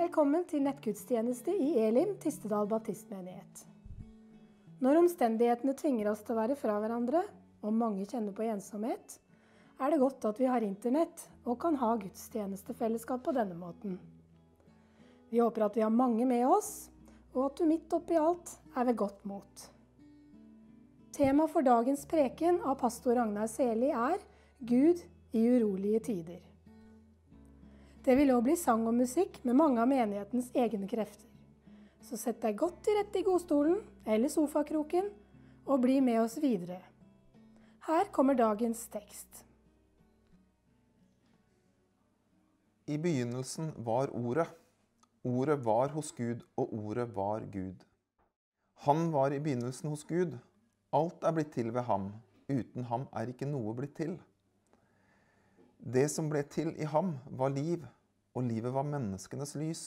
[0.00, 3.66] Velkommen til nettgudstjeneste i Elim, Tistedal baptistmenighet.
[4.80, 7.20] Når omstendighetene tvinger oss til å være fra hverandre,
[7.60, 9.18] og mange kjenner på ensomhet,
[9.76, 13.98] er det godt at vi har internett og kan ha gudstjenestefellesskap på denne måten.
[15.28, 16.88] Vi håper at vi har mange med oss,
[17.34, 19.66] og at du midt oppi alt er ved godt mot.
[21.12, 24.16] Tema for dagens preken av pastor Ragnar Seli er
[24.64, 25.04] Gud
[25.36, 26.49] i urolige tider.
[28.04, 31.26] Det vil òg bli sang og musikk med mange av menighetens egne krefter.
[32.00, 33.76] Så sett deg godt til rette i godstolen
[34.08, 35.10] eller sofakroken,
[35.68, 36.80] og bli med oss videre.
[37.86, 39.44] Her kommer dagens tekst.
[42.90, 44.48] I begynnelsen var Ordet.
[45.22, 47.84] Ordet var hos Gud, og Ordet var Gud.
[48.88, 50.38] Han var i begynnelsen hos Gud.
[50.96, 52.08] Alt er blitt til ved ham.
[52.48, 54.16] Uten ham er ikke noe blitt til.
[55.80, 57.84] Det som ble til i ham, var liv,
[58.34, 59.82] og livet var menneskenes lys.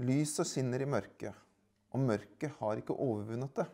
[0.00, 1.32] Lyset skinner i mørket,
[1.94, 3.66] og mørket har ikke overvunnet det.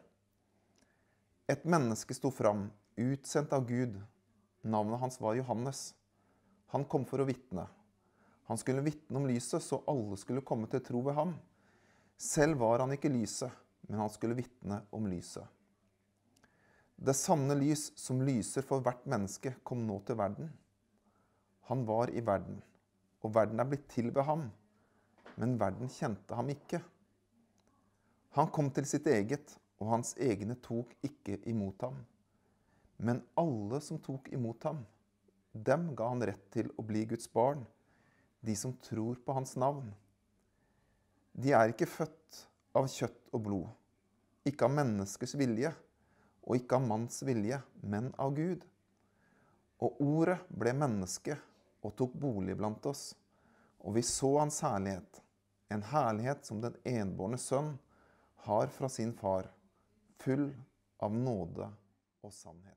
[1.51, 2.69] Et menneske sto fram,
[3.01, 3.97] utsendt av Gud.
[4.63, 5.95] Navnet hans var Johannes.
[6.71, 7.65] Han kom for å vitne.
[8.51, 11.35] Han skulle vitne om lyset, så alle skulle komme til tro ved ham.
[12.21, 13.51] Selv var han ikke lyset,
[13.89, 15.47] men han skulle vitne om lyset.
[17.01, 20.51] Det sanne lys som lyser for hvert menneske, kom nå til verden.
[21.71, 22.61] Han var i verden,
[23.21, 24.47] og verden er blitt til ved ham,
[25.41, 26.81] men verden kjente ham ikke.
[28.37, 31.97] Han kom til sitt eget, og hans egne tok ikke imot ham.
[33.01, 34.83] Men alle som tok imot ham,
[35.53, 37.65] dem ga han rett til å bli Guds barn,
[38.45, 39.89] de som tror på hans navn.
[41.33, 42.45] De er ikke født
[42.77, 43.69] av kjøtt og blod,
[44.47, 45.73] ikke av menneskers vilje,
[46.47, 48.63] og ikke av manns vilje, men av Gud.
[49.81, 51.37] Og ordet ble menneske
[51.83, 53.11] og tok bolig blant oss.
[53.81, 55.23] Og vi så hans herlighet,
[55.73, 57.77] en herlighet som den enbårne sønn
[58.45, 59.49] har fra sin far,
[60.21, 60.51] full
[61.01, 61.71] av nåde
[62.21, 62.77] og sannhet.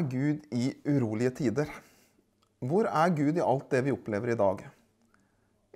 [0.00, 1.70] Er Gud i urolige tider?
[2.60, 4.62] Hvor er Gud i alt det vi opplever i dag?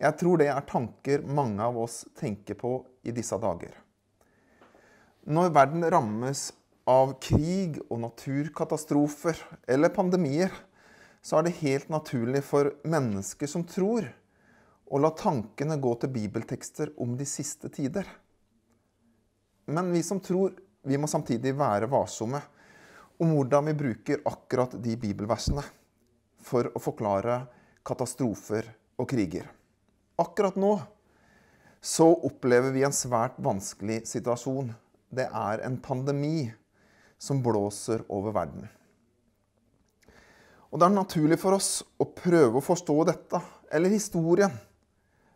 [0.01, 3.75] Jeg tror det er tanker mange av oss tenker på i disse dager.
[5.25, 6.51] Når verden rammes
[6.89, 9.39] av krig og naturkatastrofer
[9.69, 10.53] eller pandemier,
[11.25, 14.11] så er det helt naturlig for mennesker som tror,
[14.85, 18.05] å la tankene gå til bibeltekster om de siste tider.
[19.65, 20.53] Men vi som tror,
[20.85, 22.43] vi må samtidig være varsomme
[23.19, 25.63] om hvordan vi bruker akkurat de bibelversene
[26.45, 27.45] for å forklare
[27.87, 28.69] katastrofer
[29.01, 29.47] og kriger.
[30.21, 30.77] Akkurat nå
[31.85, 34.73] så opplever vi en svært vanskelig situasjon.
[35.15, 36.49] Det er en pandemi
[37.21, 38.67] som blåser over verden.
[40.73, 43.41] Og det er naturlig for oss å prøve å forstå dette,
[43.71, 44.55] eller historien,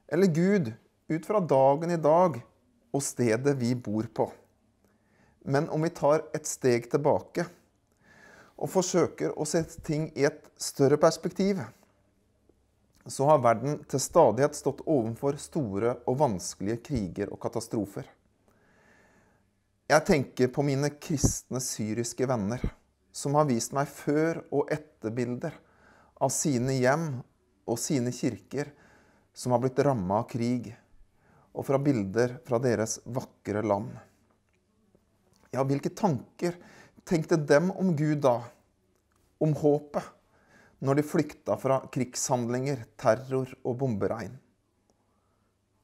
[0.08, 0.72] eller Gud,
[1.08, 2.40] ut fra dagen i dag
[2.92, 4.26] og stedet vi bor på.
[5.48, 7.46] Men om vi tar et steg tilbake
[8.58, 11.60] og forsøker å se ting i et større perspektiv,
[13.08, 18.05] så har verden til stadighet stått overfor store og vanskelige kriger og katastrofer.
[19.88, 22.60] Jeg tenker på mine kristne syriske venner,
[23.12, 25.55] som har vist meg før- og etterbilder
[26.20, 27.06] av sine hjem
[27.69, 28.69] og sine kirker
[29.32, 30.69] som har blitt ramma av krig,
[31.55, 33.94] og fra bilder fra deres vakre land.
[35.55, 36.58] Ja, hvilke tanker
[37.08, 38.43] tenkte dem om Gud da?
[39.40, 40.05] Om håpet?
[40.78, 44.37] Når de flykta fra krigshandlinger, terror og bomberegn?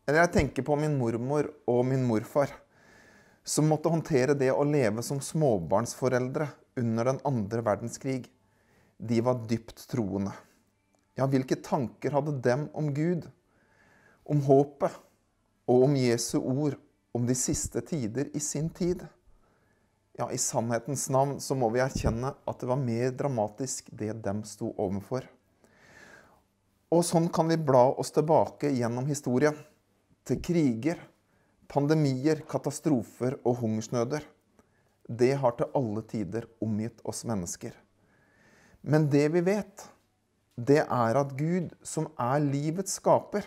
[0.04, 2.52] Eller jeg tenker på min mormor og min morfar,
[3.44, 6.46] som måtte håndtere det å leve som småbarnsforeldre
[6.80, 8.28] under den andre verdenskrig.
[8.98, 10.34] De var dypt troende.
[11.16, 13.26] Ja, hvilke tanker hadde dem om Gud?
[14.28, 14.94] Om håpet?
[15.64, 16.76] Og om Jesu ord
[17.16, 19.00] om de siste tider i sin tid?
[20.14, 24.44] Ja, i sannhetens navn så må vi erkjenne at det var mer dramatisk det dem
[24.46, 25.24] sto overfor.
[26.94, 29.56] Og sånn kan vi bla oss tilbake gjennom historien.
[30.24, 31.00] Til kriger,
[31.66, 34.22] pandemier, katastrofer og hungersnøder.
[35.08, 37.74] Det har til alle tider omgitt oss mennesker.
[38.86, 39.82] Men det vi vet,
[40.54, 43.42] det er at Gud, som er livets skaper,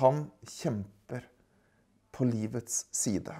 [0.00, 1.22] han kjemper
[2.10, 3.36] på livets side.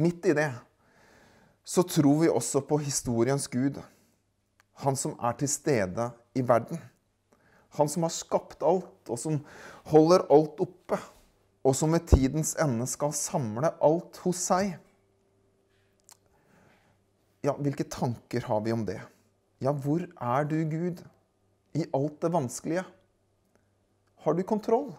[0.00, 0.50] Midt i det
[1.70, 3.76] så tror vi også på historiens Gud.
[4.82, 6.80] Han som er til stede i verden.
[7.78, 9.36] Han som har skapt alt, og som
[9.92, 10.98] holder alt oppe.
[11.62, 14.72] Og som ved tidens ende skal samle alt hos seg.
[17.44, 18.98] Ja, hvilke tanker har vi om det?
[19.60, 21.04] Ja, hvor er du, Gud,
[21.76, 22.82] i alt det vanskelige?
[24.24, 24.90] Har du kontroll?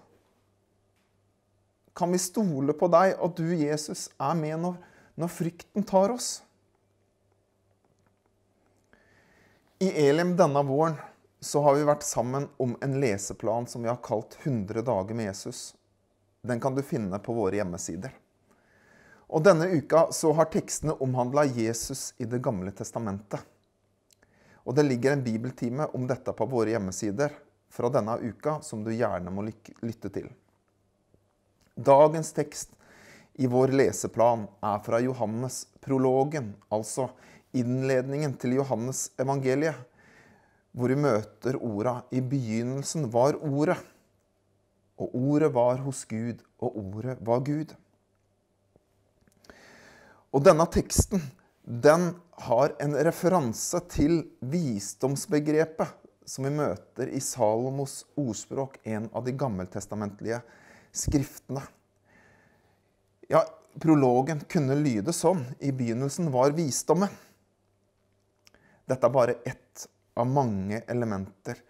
[1.98, 4.80] Kan vi stole på deg, at du, Jesus, er med når
[5.16, 6.44] når frykten tar oss.
[9.82, 10.96] I Elim denne våren
[11.40, 15.26] så har vi vært sammen om en leseplan som vi har kalt 100 dager med
[15.26, 15.76] Jesus.
[16.42, 18.14] Den kan du finne på våre hjemmesider.
[19.32, 23.40] Og Denne uka så har tekstene omhandla Jesus i Det gamle testamentet.
[24.64, 27.34] Og Det ligger en bibeltime om dette på våre hjemmesider
[27.72, 29.48] fra denne uka som du gjerne må
[29.82, 30.28] lytte til.
[31.76, 32.76] Dagens tekst
[33.40, 37.10] i vår leseplan er fra Johannes-prologen, altså
[37.56, 39.78] innledningen til Johannes evangeliet,
[40.72, 43.84] hvor vi møter orda 'I begynnelsen var Ordet',
[44.98, 47.74] og Ordet var hos Gud, og Ordet var Gud.
[50.32, 51.22] Og denne teksten
[51.66, 52.14] den
[52.46, 60.40] har en referanse til visdomsbegrepet som vi møter i Salomos ordspråk, en av de gammeltestamentlige
[60.96, 61.64] skriftene.
[63.32, 63.46] Ja,
[63.80, 65.46] prologen kunne lyde sånn.
[65.64, 67.08] I begynnelsen var visdommen.
[68.84, 69.86] Dette er bare ett
[70.20, 71.62] av mange elementer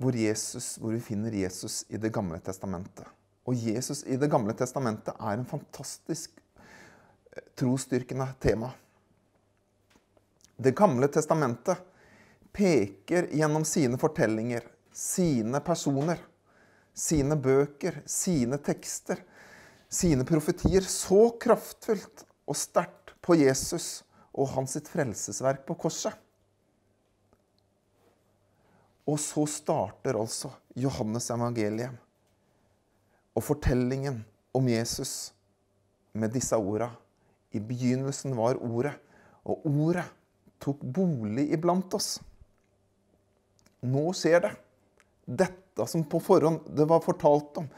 [0.00, 3.04] hvor, Jesus, hvor vi finner Jesus i Det gamle testamentet.
[3.44, 8.70] Og Jesus i Det gamle testamentet er en fantastisk eh, trosstyrkende tema.
[10.56, 11.84] Det gamle testamentet
[12.56, 14.64] peker gjennom sine fortellinger,
[14.96, 16.24] sine personer,
[16.96, 19.20] sine bøker, sine tekster
[19.92, 26.16] sine profetier så kraftfullt og sterkt på Jesus og hans sitt frelsesverk på korset.
[29.08, 31.92] Og så starter altså Johannes evangeliet
[33.36, 34.22] og fortellingen
[34.54, 35.32] om Jesus
[36.12, 36.90] med disse orda.
[37.52, 38.94] I begynnelsen var Ordet,
[39.44, 40.04] og Ordet
[40.62, 42.14] tok bolig iblant oss.
[43.82, 44.52] Nå skjer det.
[45.42, 47.68] Dette som på forhånd det var fortalt om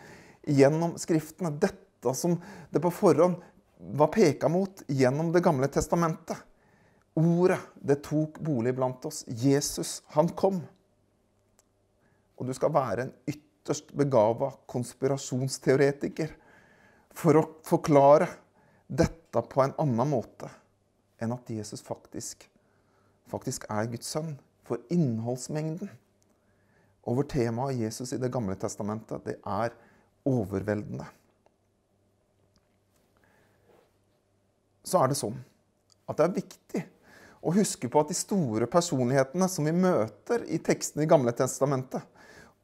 [0.46, 1.54] gjennom Skriftene.
[1.58, 2.36] Dette dette som
[2.70, 3.40] det på forhånd
[3.98, 6.36] var peka mot gjennom Det gamle testamentet.
[7.14, 9.24] Ordet, det tok bolig blant oss.
[9.28, 10.62] Jesus, han kom.
[12.38, 16.32] Og du skal være en ytterst begava konspirasjonsteoretiker
[17.14, 18.26] for å forklare
[18.86, 20.50] dette på en annen måte
[21.22, 22.48] enn at Jesus faktisk,
[23.30, 24.34] faktisk er Guds sønn.
[24.64, 25.90] For innholdsmengden
[27.04, 29.74] over temaet Jesus i Det gamle testamentet, det er
[30.24, 31.04] overveldende.
[34.84, 35.36] Så er det sånn
[36.04, 36.82] at det er viktig
[37.44, 42.04] å huske på at de store personlighetene som vi møter i tekstene i Gamle testamentet,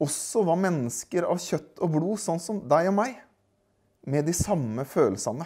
[0.00, 3.18] også var mennesker av kjøtt og blod, sånn som deg og meg,
[4.08, 5.44] med de samme følelsene.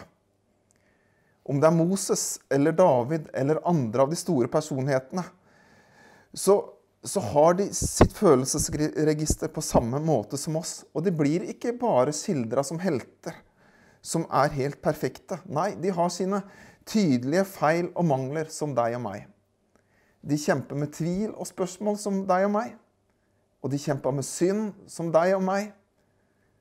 [1.44, 2.22] Om det er Moses
[2.54, 5.24] eller David eller andre av de store personlighetene,
[6.34, 6.56] så,
[7.02, 10.80] så har de sitt følelsesregister på samme måte som oss.
[10.94, 13.36] Og de blir ikke bare skildra som helter
[14.04, 15.40] som er helt perfekte.
[15.48, 16.42] Nei, de har sine
[16.88, 19.24] tydelige feil og mangler som deg og meg.
[20.24, 22.74] De kjemper med tvil og spørsmål som deg og meg.
[23.64, 25.72] Og de kjempa med synd som deg og meg.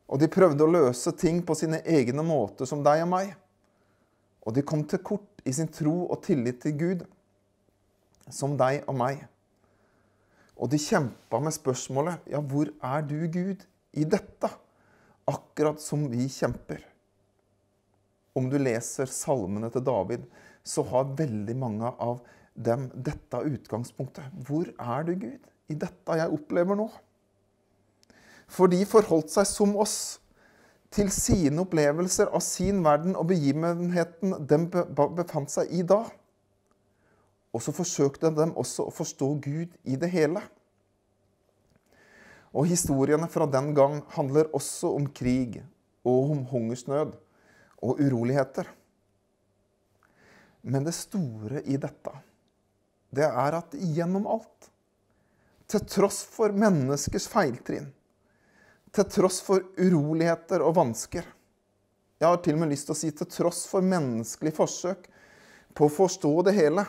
[0.08, 3.34] Og de prøvde å løse ting på sine egne måter som deg og meg.
[4.44, 7.06] Og de kom til kort i sin tro og tillit til Gud
[8.32, 9.24] som deg og meg.
[10.60, 13.64] Og de kjempa med spørsmålet ja, hvor er du, Gud,
[13.96, 14.52] i dette?
[15.28, 16.84] Akkurat som vi kjemper.
[18.34, 20.26] Om du leser salmene til David,
[20.64, 22.22] så har veldig mange av
[22.54, 24.32] dem dette utgangspunktet.
[24.48, 26.88] Hvor er du, Gud, i dette jeg opplever nå?
[28.50, 29.98] For de forholdt seg som oss
[30.94, 34.60] til sine opplevelser av sin verden og begivenheten de
[35.18, 36.04] befant seg i da.
[37.54, 40.42] Og så forsøkte de også å forstå Gud i det hele.
[42.54, 45.60] Og historiene fra den gang handler også om krig
[46.06, 47.16] og om hungersnød
[47.84, 48.70] og uroligheter.
[50.64, 52.14] Men det store i dette,
[53.12, 54.70] det er at gjennom alt,
[55.68, 57.90] til tross for menneskers feiltrinn,
[58.94, 61.26] til tross for uroligheter og vansker
[62.22, 65.08] Jeg har til og med lyst til å si til tross for menneskelige forsøk
[65.76, 66.86] på å forstå det hele,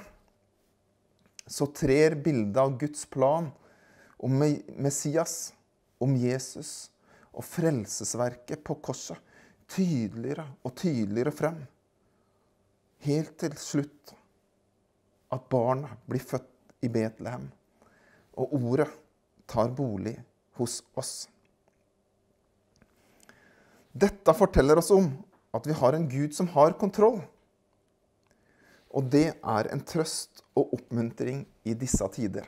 [1.48, 3.48] så trer bildet av Guds plan
[4.22, 4.44] om
[4.78, 5.52] Messias,
[5.98, 6.92] om Jesus
[7.32, 9.18] og frelsesverket på korset
[9.70, 11.60] tydeligere og tydeligere frem.
[13.04, 14.14] Helt til slutt
[15.34, 16.50] at barnet blir født
[16.84, 17.46] i Betlehem,
[18.38, 18.88] og ordet
[19.50, 20.14] tar bolig
[20.58, 21.14] hos oss.
[23.94, 25.10] Dette forteller oss om
[25.54, 27.20] at vi har en Gud som har kontroll.
[28.94, 32.46] Og det er en trøst og oppmuntring i disse tider.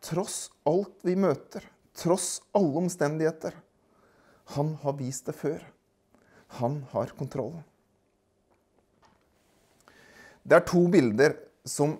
[0.00, 3.54] Tross alt vi møter, tross alle omstendigheter,
[4.56, 5.62] han har vist det før.
[6.60, 7.54] Han har kontroll.
[10.42, 11.94] Det er to bilder som,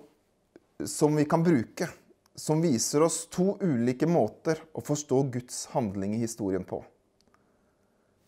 [0.83, 1.87] som, vi kan bruke,
[2.35, 6.81] som viser oss to ulike måter å forstå Guds handling i historien på.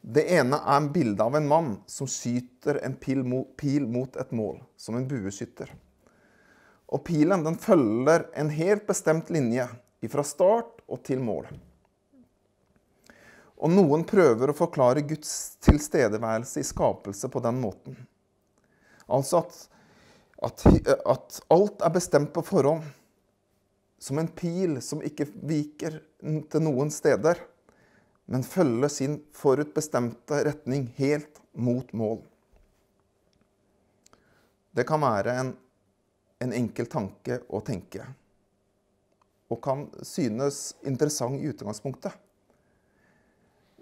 [0.03, 4.15] Det ene er en bilde av en mann som skyter en pil mot, pil mot
[4.19, 5.71] et mål, som en bueskytter.
[6.93, 9.67] Og pilen følger en helt bestemt linje
[10.11, 11.47] fra start og til mål.
[13.63, 17.95] Og noen prøver å forklare Guds tilstedeværelse i skapelse på den måten.
[19.07, 19.55] Altså at,
[20.43, 20.65] at,
[21.07, 22.83] at alt er bestemt på forhånd.
[24.03, 27.39] Som en pil som ikke viker til noen steder,
[28.27, 32.19] men følger sin forutbestemte retning helt mot mål.
[34.75, 35.53] Det kan være en,
[36.43, 38.09] en enkel tanke å tenke,
[39.47, 42.11] og kan synes interessant i utgangspunktet.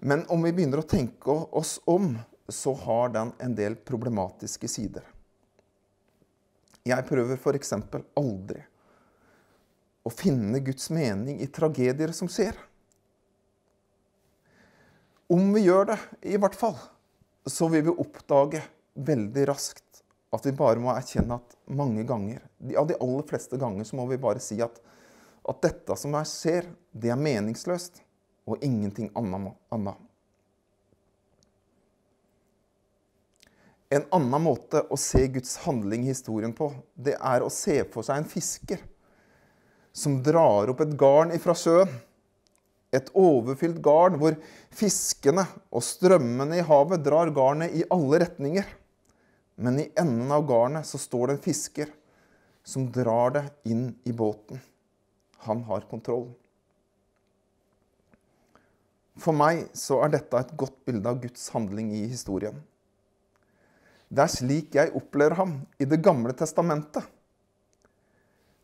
[0.04, 2.16] Men om vi begynner å tenke oss om,
[2.50, 5.04] så har den en del problematiske sider.
[6.82, 7.70] Jeg prøver f.eks.
[8.18, 8.64] aldri
[10.02, 12.58] å finne Guds mening i tragedier som skjer.
[15.30, 16.00] Om vi gjør det,
[16.34, 16.74] i hvert fall,
[17.46, 18.66] så vil vi oppdage
[18.98, 20.02] veldig raskt
[20.34, 22.42] at vi bare må erkjenne at mange ganger,
[22.74, 24.82] av de aller fleste ganger, så må vi bare si at,
[25.46, 28.02] at dette som her skjer, det er meningsløst
[28.48, 29.98] og ingenting annet.
[33.92, 38.06] En annen måte å se Guds handling i historien på, det er å se for
[38.06, 38.80] seg en fisker
[39.92, 41.90] som drar opp et garn ifra sjøen.
[42.92, 44.36] Et overfylt garn hvor
[44.72, 48.66] fiskene og strømmene i havet drar garnet i alle retninger.
[49.56, 51.92] Men i enden av garnet så står det en fisker
[52.64, 54.60] som drar det inn i båten.
[55.48, 56.30] Han har kontroll.
[59.20, 62.56] For meg så er dette et godt bilde av Guds handling i historien.
[64.12, 67.04] Det er slik jeg opplever ham i Det gamle testamentet.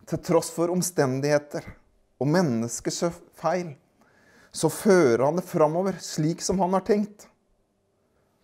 [0.09, 1.67] Til tross for omstendigheter
[2.21, 3.03] og menneskers
[3.37, 3.75] feil,
[4.53, 7.27] så fører han det framover slik som han har tenkt.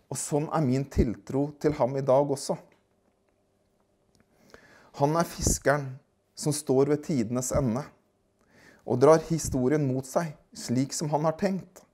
[0.09, 2.57] Og sånn er min tiltro til ham i dag også.
[5.01, 5.89] Han er fiskeren
[6.37, 7.81] som står ved tidenes ende
[8.85, 11.84] og drar historien mot seg slik som han har tenkt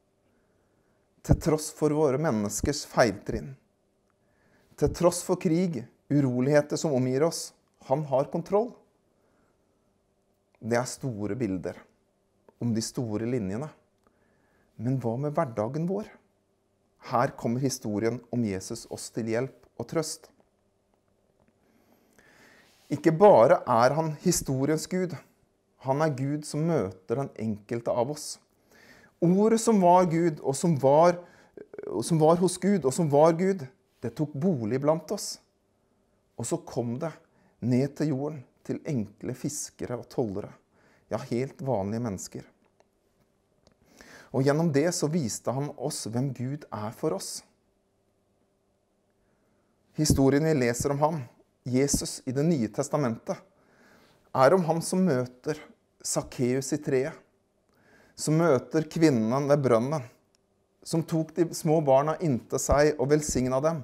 [1.22, 3.54] til tross for våre menneskers feiltrinn.
[4.80, 7.52] Til tross for krig, uroligheter som omgir oss.
[7.90, 8.72] Han har kontroll.
[10.62, 11.78] Det er store bilder
[12.62, 13.70] om de store linjene.
[14.82, 16.10] Men hva med hverdagen vår?
[17.12, 20.30] Her kommer historien om Jesus oss til hjelp og trøst.
[22.92, 25.16] Ikke bare er han historiens gud,
[25.82, 28.36] Han er Gud som møter den enkelte av oss.
[29.22, 31.20] Ordet som var Gud, og som var,
[32.04, 33.68] som var hos Gud, og som var Gud,
[34.02, 35.36] det tok bolig blant oss.
[36.42, 37.12] Og så kom det
[37.62, 40.50] ned til jorden, til enkle fiskere og tollere.
[41.12, 42.48] Ja, helt vanlige mennesker.
[44.32, 47.42] Og gjennom det så viste han oss hvem Gud er for oss.
[50.00, 51.18] Historien vi leser om ham,
[51.68, 53.38] Jesus i Det nye testamentet,
[54.32, 55.60] er om ham som møter
[56.02, 57.18] Sakkeus i treet.
[58.22, 60.04] Som møter kvinnen ved brønnen.
[60.86, 63.82] Som tok de små barna inntil seg og velsigna dem.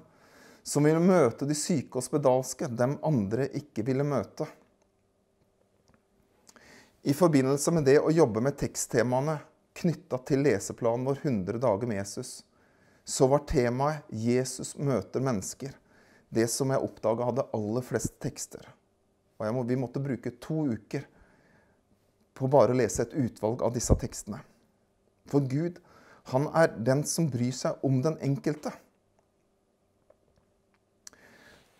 [0.62, 4.46] Som ville møte de syke og spedalske, dem andre ikke ville møte.
[7.08, 9.40] I forbindelse med det å jobbe med teksttemaene
[9.78, 12.42] knytta til leseplanen vår 100 dager med Jesus,
[13.08, 15.78] så var temaet 'Jesus møter mennesker'
[16.30, 18.66] det som jeg oppdaga hadde aller flest tekster.
[19.40, 21.08] Og må, vi måtte bruke to uker
[22.38, 24.40] på bare å lese et utvalg av disse tekstene.
[25.28, 25.80] For Gud,
[26.32, 28.74] han er den som bryr seg om den enkelte.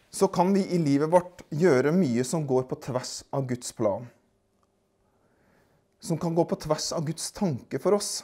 [0.10, 4.08] Så kan vi i livet vårt gjøre mye som går på tvers av Guds plan.
[6.00, 8.24] Som kan gå på tvers av Guds tanke for oss.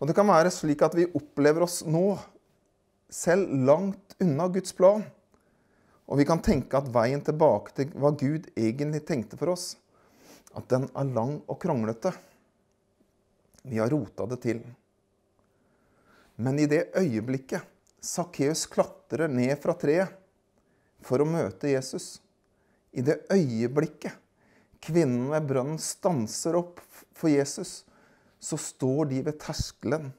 [0.00, 2.18] Og det kan være slik at vi opplever oss nå
[3.08, 5.04] selv langt unna Guds plan.
[6.04, 9.76] Og vi kan tenke at veien tilbake til hva Gud egentlig tenkte for oss,
[10.52, 12.12] at den er lang og kronglete.
[13.64, 14.60] Vi har rota det til.
[16.36, 17.64] Men i det øyeblikket
[18.04, 20.12] Sakkeus klatrer ned fra treet
[21.04, 22.18] for å møte Jesus,
[22.92, 24.20] i det øyeblikket
[24.84, 26.82] kvinnen ved brønnen stanser opp
[27.16, 27.82] for Jesus,
[28.36, 30.10] så står de ved terskelen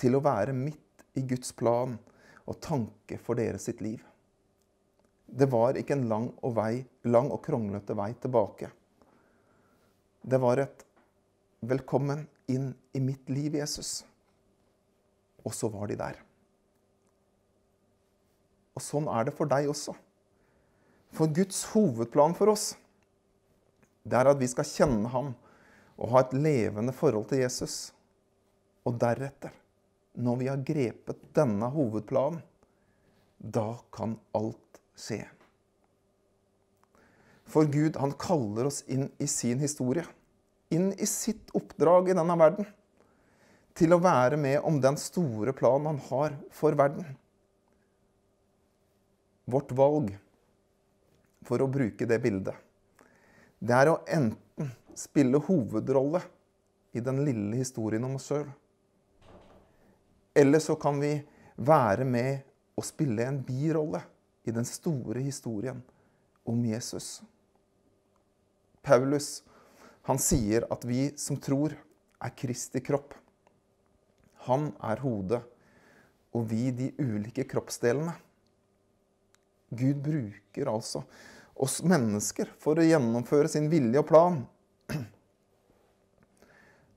[0.00, 1.96] til å være midt i Guds plan
[2.44, 4.02] og tanke for deres sitt liv.
[5.30, 8.70] Det var ikke en lang og, vei, lang og kronglete vei tilbake.
[10.22, 10.84] Det var et
[11.62, 14.04] 'velkommen inn i mitt liv, Jesus'.
[15.44, 16.16] Og så var de der.
[18.76, 19.94] Og sånn er det for deg også.
[21.12, 22.76] For Guds hovedplan for oss,
[24.04, 25.34] det er at vi skal kjenne ham
[25.98, 27.92] og ha et levende forhold til Jesus.
[28.84, 29.52] Og deretter
[30.14, 32.42] når vi har grepet denne hovedplanen,
[33.40, 35.24] da kan alt skje.
[37.50, 40.04] For Gud, han kaller oss inn i sin historie.
[40.70, 42.68] Inn i sitt oppdrag i denne verden.
[43.74, 47.08] Til å være med om den store planen han har for verden.
[49.50, 50.12] Vårt valg,
[51.42, 52.54] for å bruke det bildet,
[53.58, 56.20] det er å enten spille hovedrolle
[56.94, 58.46] i den lille historien om oss sjøl,
[60.38, 61.16] eller så kan vi
[61.56, 62.44] være med
[62.78, 64.04] og spille en birolle
[64.46, 65.82] i den store historien
[66.46, 67.18] om Jesus.
[68.82, 69.42] Paulus
[70.08, 71.74] han sier at vi som tror,
[72.20, 73.14] er Kristi kropp.
[74.48, 75.40] Han er hodet,
[76.36, 78.14] og vi de ulike kroppsdelene.
[79.70, 81.04] Gud bruker altså
[81.60, 84.40] oss mennesker for å gjennomføre sin vilje og plan.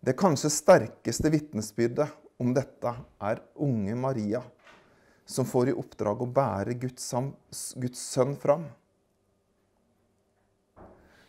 [0.04, 2.10] Det kanskje sterkeste vitnesbyrdet
[2.42, 2.92] om dette
[3.24, 4.42] er unge Maria,
[5.26, 7.06] som får i oppdrag å bære Guds,
[7.80, 8.66] Guds sønn fram.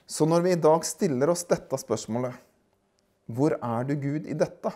[0.07, 2.37] Så når vi i dag stiller oss dette spørsmålet
[3.33, 4.73] Hvor er du, Gud, i dette?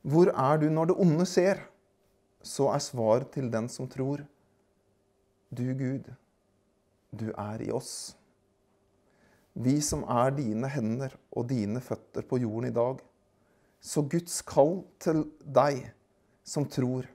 [0.00, 1.60] Hvor er du når det onde skjer?
[2.40, 4.24] Så er svar til den som tror
[5.52, 6.08] Du, Gud,
[7.12, 8.14] du er i oss.
[9.52, 13.00] Vi som er dine hender og dine føtter på jorden i dag,
[13.82, 15.88] så Guds kall til deg
[16.46, 17.08] som tror,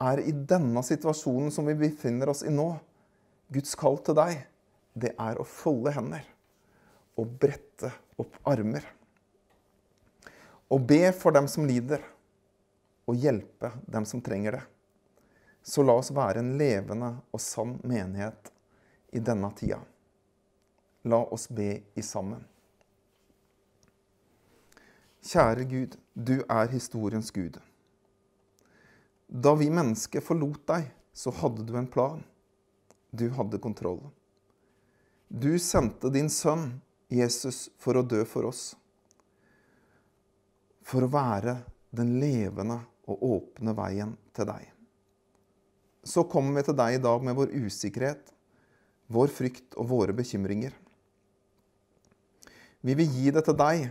[0.00, 2.70] er i denne situasjonen som vi befinner oss i nå.
[3.52, 4.40] Guds kall til deg,
[5.00, 6.26] det er å folde hender
[7.20, 8.84] og brette opp armer.
[10.70, 12.02] Og be for dem som lider,
[13.10, 14.62] og hjelpe dem som trenger det.
[15.62, 18.52] Så la oss være en levende og sann menighet
[19.12, 19.80] i denne tida.
[21.10, 22.44] La oss be i sammen.
[25.26, 27.58] Kjære Gud, du er historiens Gud.
[29.28, 32.22] Da vi mennesker forlot deg, så hadde du en plan.
[33.10, 34.00] Du hadde kontroll.
[35.30, 38.74] Du sendte din sønn, Jesus, for å dø for oss.
[40.82, 41.54] For å være
[41.94, 44.66] den levende og åpne veien til deg.
[46.02, 48.34] Så kommer vi til deg i dag med vår usikkerhet,
[49.06, 50.74] vår frykt og våre bekymringer.
[52.80, 53.90] Vi vil gi det til deg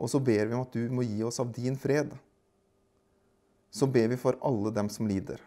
[0.00, 2.14] og så ber vi om at du må gi oss av din fred.
[3.70, 5.42] Så ber vi for alle dem som lider.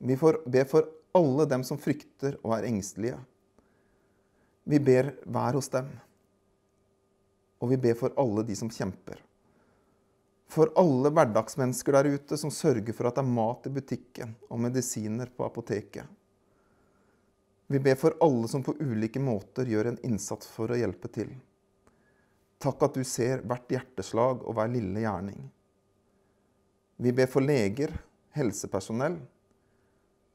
[0.00, 3.18] Vi ber for alle dem som frykter og er engstelige.
[4.64, 5.90] Vi ber hver hos dem.
[7.60, 9.20] Og vi ber for alle de som kjemper.
[10.54, 14.60] For alle hverdagsmennesker der ute som sørger for at det er mat i butikken og
[14.66, 16.04] medisiner på apoteket.
[17.66, 21.32] Vi ber for alle som på ulike måter gjør en innsats for å hjelpe til.
[22.60, 25.40] Takk at du ser hvert hjerteslag og hver lille gjerning.
[26.96, 27.90] Vi ber for leger,
[28.36, 29.16] helsepersonell,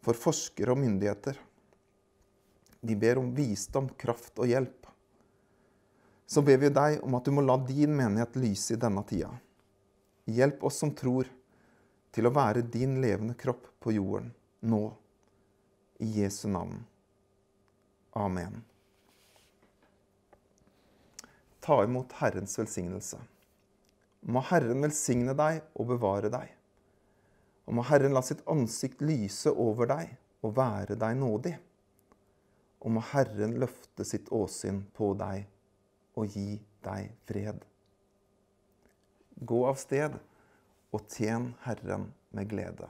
[0.04, 1.38] for forskere og myndigheter.
[2.80, 4.88] Vi ber om visdom, kraft og hjelp.
[6.30, 9.32] Så ber vi deg om at du må la din menighet lyse i denne tida.
[10.30, 11.28] Hjelp oss som tror,
[12.14, 14.32] til å være din levende kropp på jorden
[14.66, 14.84] nå.
[16.00, 16.86] I Jesu navn.
[18.16, 18.62] Amen.
[21.60, 23.20] Ta imot Herrens velsignelse.
[24.32, 26.54] Må Herren velsigne deg og bevare deg.
[27.68, 30.16] Og må Herren la sitt ansikt lyse over deg
[30.46, 31.58] og være deg nådig.
[32.80, 35.48] Og må Herren løfte sitt åsyn på deg
[36.20, 37.66] og gi deg fred.
[39.40, 40.16] Gå av sted
[40.96, 42.90] og tjen Herren med glede.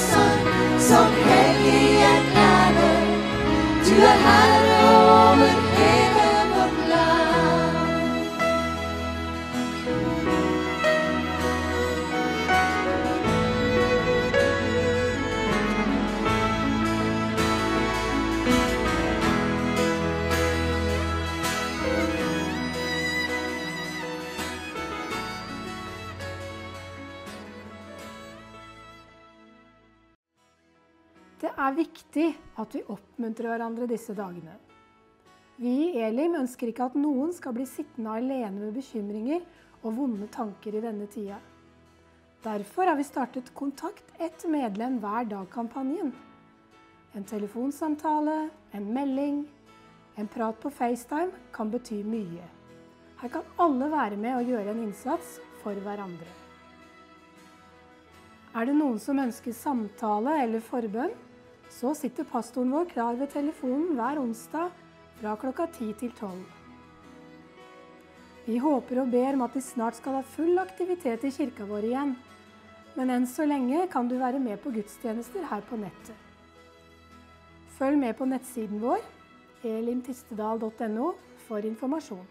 [3.99, 5.70] the high Herre över
[31.77, 34.55] viktig at vi oppmuntrer hverandre disse dagene.
[35.61, 39.43] Vi i Elim ønsker ikke at noen skal bli sittende alene med bekymringer
[39.83, 41.37] og vonde tanker i denne tida.
[42.41, 46.09] Derfor har vi startet Kontakt ett medlem hver dag-kampanjen.
[47.13, 49.43] En telefonsamtale, en melding,
[50.17, 52.47] en prat på FaceTime kan bety mye.
[53.21, 56.31] Her kan alle være med og gjøre en innsats for hverandre.
[58.57, 61.13] Er det noen som ønsker samtale eller forbønn,
[61.71, 64.73] så sitter pastoren vår klar ved telefonen hver onsdag
[65.21, 66.41] fra klokka 10 til 12.
[68.45, 71.87] Vi håper og ber om at vi snart skal ha full aktivitet i kirka vår
[71.91, 72.15] igjen.
[72.97, 76.17] Men enn så lenge kan du være med på gudstjenester her på nettet.
[77.77, 78.99] Følg med på nettsiden vår,
[79.63, 81.13] elimtistedal.no,
[81.47, 82.25] for informasjon.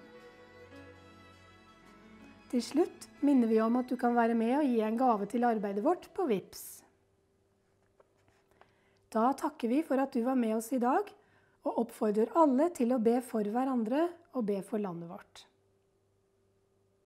[2.50, 5.46] Til slutt minner vi om at du kan være med og gi en gave til
[5.46, 6.79] arbeidet vårt på VIPS.
[9.10, 11.08] Da takker vi for at du var med oss i dag,
[11.66, 14.06] og oppfordrer alle til å be for hverandre
[14.38, 15.49] og be for landet vårt.